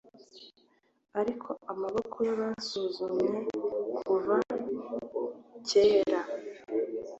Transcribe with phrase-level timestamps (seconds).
[1.19, 3.37] ariko amaboko yabasuzumye,
[4.01, 4.35] kuva
[5.67, 6.21] kera,